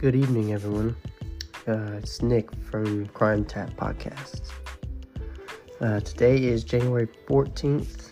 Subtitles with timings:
[0.00, 0.96] Good evening, everyone.
[1.68, 4.50] Uh, it's Nick from Crime Tap Podcast.
[5.78, 8.08] Uh, today is January 14th.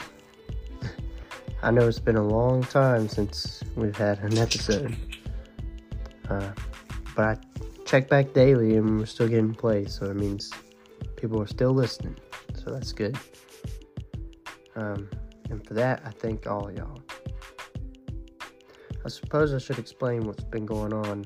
[1.63, 4.99] I know it's been a long time since we've had an episode,
[6.29, 6.51] uh,
[7.17, 7.37] but I
[7.87, 10.53] check back daily and we're still getting plays, so it means
[11.17, 12.17] people are still listening,
[12.55, 13.17] so that's good.
[14.77, 15.09] Um,
[15.49, 17.01] and for that, I thank all y'all.
[19.07, 21.25] I suppose I should explain what's been going on.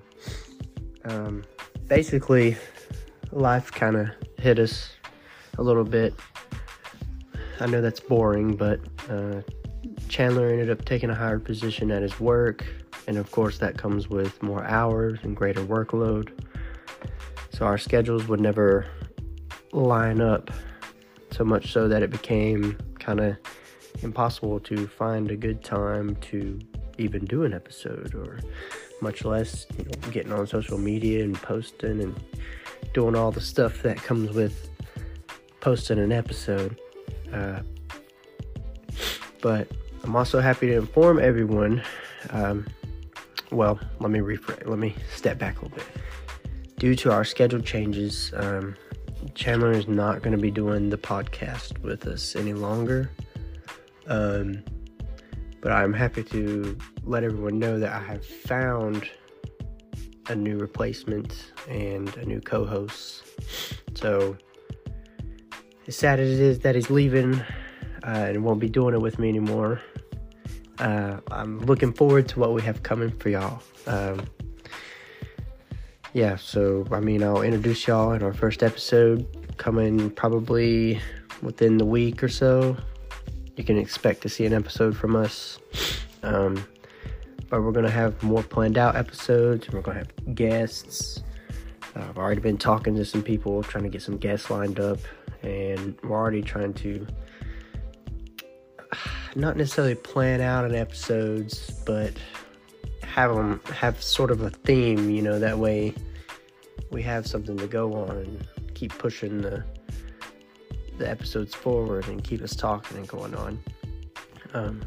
[1.04, 1.44] Um,
[1.88, 2.56] basically,
[3.30, 4.90] life kind of hit us
[5.58, 6.14] a little bit.
[7.60, 9.42] I know that's boring, but uh,
[10.08, 12.64] Chandler ended up taking a higher position at his work,
[13.06, 16.30] and of course, that comes with more hours and greater workload.
[17.52, 18.86] So, our schedules would never
[19.72, 20.50] line up
[21.30, 23.36] so much so that it became kind of
[24.02, 26.58] impossible to find a good time to
[26.98, 28.40] even do an episode or
[29.00, 32.22] much less you know getting on social media and posting and
[32.94, 34.68] doing all the stuff that comes with
[35.60, 36.78] posting an episode
[37.32, 37.60] uh,
[39.40, 39.68] but
[40.04, 41.82] i'm also happy to inform everyone
[42.30, 42.66] um,
[43.50, 45.86] well let me rephrase let me step back a little bit.
[46.78, 48.74] Due to our schedule changes um,
[49.34, 53.10] chandler is not going to be doing the podcast with us any longer.
[54.06, 54.64] Um,
[55.62, 59.08] but I'm happy to let everyone know that I have found
[60.28, 63.22] a new replacement and a new co host.
[63.94, 64.36] So,
[65.86, 67.34] as sad as it is that he's leaving
[68.04, 69.80] uh, and won't be doing it with me anymore,
[70.80, 73.62] uh, I'm looking forward to what we have coming for y'all.
[73.86, 74.26] Um,
[76.12, 79.26] yeah, so I mean, I'll introduce y'all in our first episode
[79.58, 81.00] coming probably
[81.40, 82.76] within the week or so
[83.56, 85.58] you can expect to see an episode from us.
[86.22, 86.64] Um,
[87.50, 89.68] but we're going to have more planned out episodes.
[89.70, 91.22] We're going to have guests.
[91.94, 94.98] Uh, I've already been talking to some people, trying to get some guests lined up,
[95.42, 97.06] and we're already trying to
[99.34, 102.14] not necessarily plan out an episodes, but
[103.02, 105.10] have them have sort of a theme.
[105.10, 105.94] You know, that way
[106.90, 109.62] we have something to go on and keep pushing the
[111.02, 113.58] the episodes forward and keep us talking and going on.
[114.54, 114.82] Um,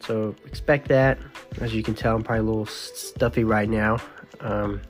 [0.00, 1.18] so expect that.
[1.60, 3.98] As you can tell, I'm probably a little stuffy right now.
[4.40, 4.80] Um,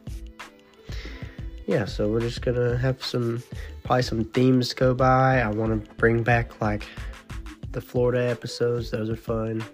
[1.66, 3.42] yeah, so we're just gonna have some
[3.82, 5.40] probably some themes go by.
[5.40, 6.86] I want to bring back like
[7.72, 9.64] the Florida episodes; those are fun.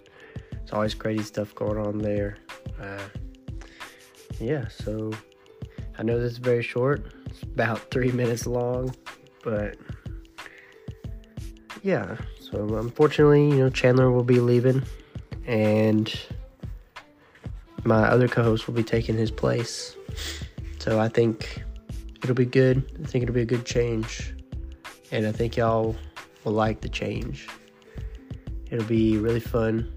[0.53, 2.39] It's always crazy stuff going on there.
[2.81, 3.09] Uh,
[4.41, 5.13] yeah, so
[5.99, 7.13] I know this is very short.
[7.27, 8.95] It's about three minutes long,
[9.43, 9.77] but
[11.85, 14.83] yeah, so unfortunately, you know, Chandler will be leaving,
[15.47, 16.13] and
[17.85, 19.95] my other co-host will be taking his place.
[20.79, 21.63] So I think
[22.23, 22.91] it'll be good.
[23.03, 24.35] I think it'll be a good change,
[25.13, 25.95] and I think y'all
[26.43, 27.49] will like the change.
[28.71, 29.93] It'll be really fun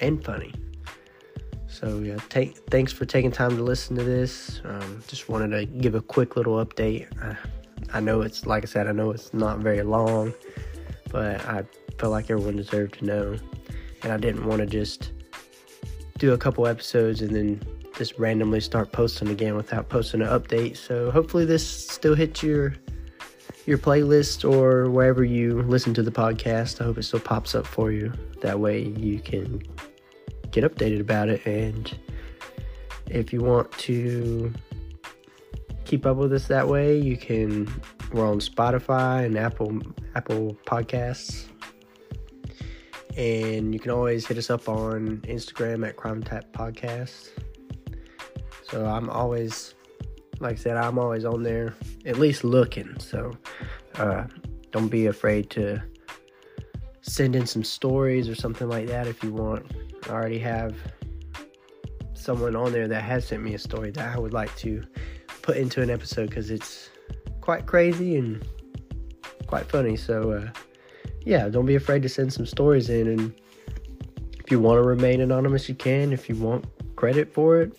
[0.00, 0.54] and funny.
[1.66, 4.62] So yeah, take thanks for taking time to listen to this.
[4.64, 7.06] Um, just wanted to give a quick little update.
[7.22, 7.34] Uh,
[7.92, 10.32] I know it's like I said, I know it's not very long
[11.10, 11.64] but I
[11.98, 13.36] felt like everyone deserved to know.
[14.02, 15.12] And I didn't want to just
[16.18, 17.62] do a couple episodes and then
[17.96, 20.76] just randomly start posting again without posting an update.
[20.76, 22.74] So hopefully this still hits your
[23.66, 26.80] your playlist or wherever you listen to the podcast.
[26.80, 28.12] I hope it still pops up for you.
[28.40, 29.62] That way you can
[30.50, 31.94] get updated about it and
[33.10, 34.52] if you want to
[35.84, 37.66] keep up with us that way, you can
[38.12, 39.80] we're on Spotify and Apple
[40.14, 41.46] Apple Podcasts.
[43.16, 47.30] And you can always hit us up on Instagram at Crime Tap Podcast.
[48.62, 49.74] So I'm always,
[50.38, 51.74] like I said, I'm always on there,
[52.06, 52.98] at least looking.
[53.00, 53.32] So
[53.96, 54.24] uh,
[54.70, 55.82] don't be afraid to
[57.00, 59.66] send in some stories or something like that if you want.
[60.08, 60.76] I already have
[62.14, 64.82] someone on there that has sent me a story that I would like to
[65.42, 66.90] put into an episode because it's
[67.48, 68.46] quite crazy and
[69.46, 69.96] quite funny.
[69.96, 70.50] So, uh,
[71.24, 73.06] yeah, don't be afraid to send some stories in.
[73.06, 73.32] And
[74.38, 76.12] if you want to remain anonymous, you can.
[76.12, 77.72] If you want credit for it,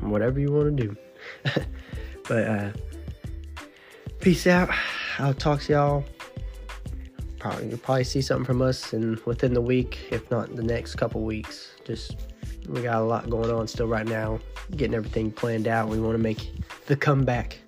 [0.00, 0.96] whatever you want to do.
[2.28, 2.70] but uh,
[4.18, 4.68] peace out.
[5.20, 6.04] I'll talk to y'all.
[7.38, 10.96] Probably you'll probably see something from us and within the week, if not the next
[10.96, 11.70] couple weeks.
[11.84, 12.16] Just
[12.66, 14.40] we got a lot going on still right now,
[14.72, 15.88] getting everything planned out.
[15.88, 16.52] We want to make
[16.86, 17.60] the comeback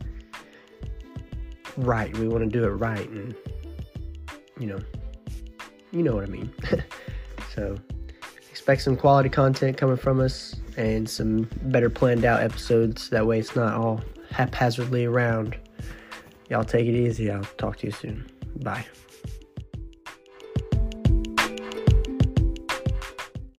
[1.79, 2.17] right.
[2.19, 3.35] We want to do it right, and
[4.59, 4.79] you know,
[5.91, 6.53] you know what I mean.
[7.55, 7.77] so
[8.51, 13.09] expect some quality content coming from us and some better planned out episodes.
[13.11, 15.57] That way, it's not all haphazardly around.
[16.51, 17.31] Y'all take it easy.
[17.31, 18.27] I'll talk to you soon.
[18.61, 18.85] Bye.